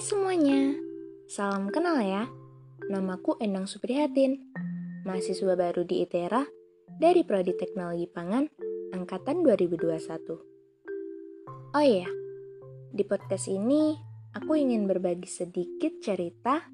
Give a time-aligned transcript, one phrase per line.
[0.00, 0.72] semuanya,
[1.28, 2.24] salam kenal ya.
[2.88, 4.40] Namaku Endang Suprihatin,
[5.04, 6.48] mahasiswa baru di ITERA
[6.96, 8.48] dari Prodi Teknologi Pangan
[8.96, 11.76] Angkatan 2021.
[11.76, 12.08] Oh iya,
[12.88, 13.92] di podcast ini
[14.32, 16.64] aku ingin berbagi sedikit cerita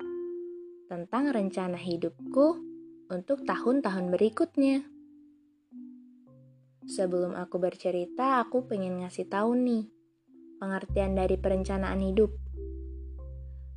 [0.86, 2.46] tentang rencana hidupku
[3.10, 4.86] untuk tahun-tahun berikutnya.
[6.86, 9.90] Sebelum aku bercerita, aku pengen ngasih tahu nih
[10.58, 12.47] pengertian dari perencanaan hidup.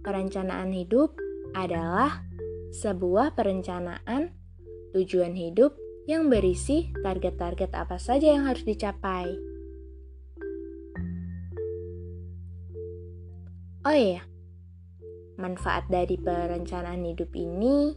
[0.01, 1.13] Perencanaan hidup
[1.53, 2.25] adalah
[2.73, 4.33] sebuah perencanaan
[4.97, 5.77] tujuan hidup
[6.09, 9.29] yang berisi target-target apa saja yang harus dicapai.
[13.85, 14.25] Oh iya,
[15.37, 17.93] manfaat dari perencanaan hidup ini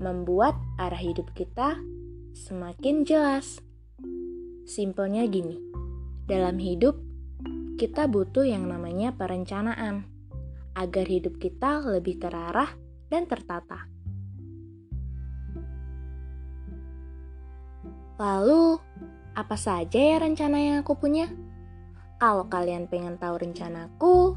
[0.00, 1.76] membuat arah hidup kita
[2.32, 3.60] semakin jelas.
[4.64, 5.56] Simpelnya gini,
[6.24, 6.96] dalam hidup
[7.76, 10.17] kita butuh yang namanya perencanaan
[10.78, 12.70] agar hidup kita lebih terarah
[13.10, 13.90] dan tertata.
[18.18, 18.78] Lalu,
[19.34, 21.30] apa saja ya rencana yang aku punya?
[22.18, 24.34] Kalau kalian pengen tahu rencanaku,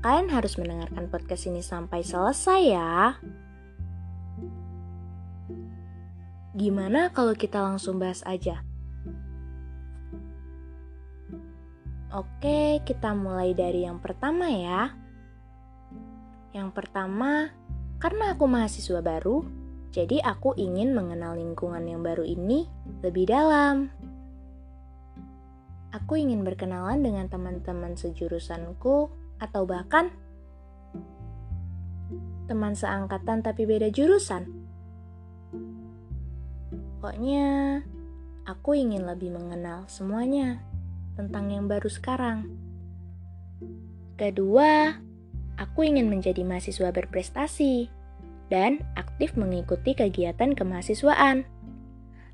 [0.00, 3.20] kalian harus mendengarkan podcast ini sampai selesai ya.
[6.56, 8.64] Gimana kalau kita langsung bahas aja?
[12.10, 14.90] Oke, kita mulai dari yang pertama ya.
[16.50, 17.54] Yang pertama,
[18.02, 19.46] karena aku mahasiswa baru,
[19.90, 22.66] jadi aku ingin mengenal lingkungan yang baru ini
[23.02, 23.90] lebih dalam.
[25.90, 29.10] Aku ingin berkenalan dengan teman-teman sejurusanku
[29.42, 30.14] atau bahkan
[32.46, 34.46] teman seangkatan tapi beda jurusan.
[36.98, 37.80] Pokoknya,
[38.46, 40.62] aku ingin lebih mengenal semuanya
[41.18, 42.46] tentang yang baru sekarang.
[44.14, 44.94] Kedua,
[45.60, 47.92] aku ingin menjadi mahasiswa berprestasi
[48.48, 51.44] dan aktif mengikuti kegiatan kemahasiswaan.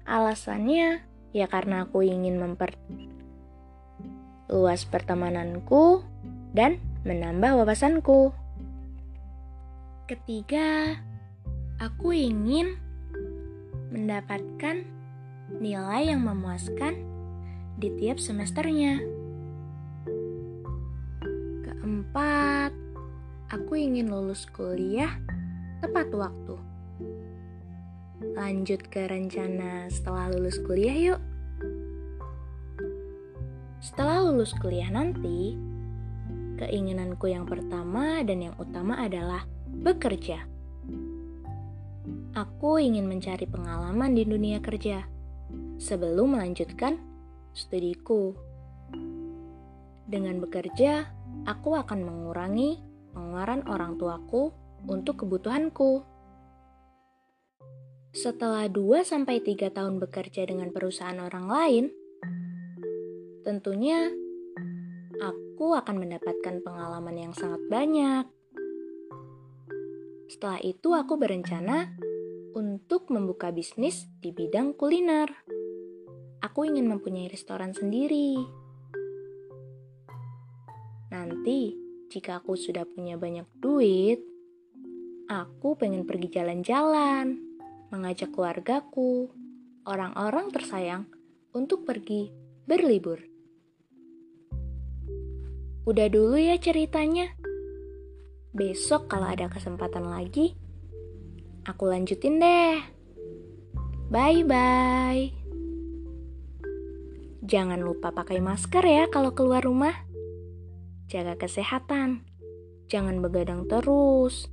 [0.06, 1.02] Alasannya
[1.34, 2.78] ya karena aku ingin memperluas
[4.86, 6.06] pertemananku
[6.54, 8.30] dan menambah wawasanku.
[10.06, 11.02] Ketiga,
[11.82, 12.78] aku ingin
[13.90, 14.86] mendapatkan
[15.58, 17.02] nilai yang memuaskan
[17.74, 19.02] di tiap semesternya.
[21.66, 22.85] Keempat,
[23.46, 25.22] Aku ingin lulus kuliah
[25.78, 26.58] tepat waktu.
[28.34, 31.22] Lanjut ke rencana setelah lulus kuliah yuk.
[33.78, 35.54] Setelah lulus kuliah nanti,
[36.58, 40.42] keinginanku yang pertama dan yang utama adalah bekerja.
[42.34, 45.06] Aku ingin mencari pengalaman di dunia kerja
[45.78, 46.98] sebelum melanjutkan
[47.54, 48.34] studiku.
[50.02, 51.06] Dengan bekerja,
[51.46, 54.52] aku akan mengurangi pengeluaran orang tuaku
[54.84, 56.04] untuk kebutuhanku.
[58.12, 61.84] Setelah 2-3 tahun bekerja dengan perusahaan orang lain,
[63.40, 64.12] tentunya
[65.16, 68.28] aku akan mendapatkan pengalaman yang sangat banyak.
[70.28, 71.96] Setelah itu aku berencana
[72.52, 75.32] untuk membuka bisnis di bidang kuliner.
[76.44, 78.36] Aku ingin mempunyai restoran sendiri.
[81.12, 81.85] Nanti
[82.16, 84.24] jika aku sudah punya banyak duit,
[85.28, 87.36] aku pengen pergi jalan-jalan,
[87.92, 89.28] mengajak keluargaku,
[89.84, 91.04] orang-orang tersayang
[91.52, 92.32] untuk pergi
[92.64, 93.20] berlibur.
[95.84, 97.36] Udah dulu ya ceritanya.
[98.56, 100.56] Besok kalau ada kesempatan lagi,
[101.68, 102.80] aku lanjutin deh.
[104.08, 105.36] Bye-bye.
[107.44, 110.05] Jangan lupa pakai masker ya kalau keluar rumah
[111.06, 112.26] jaga kesehatan.
[112.86, 114.46] Jangan begadang terus.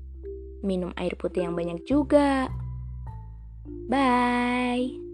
[0.65, 2.49] Minum air putih yang banyak juga.
[3.91, 5.12] Bye.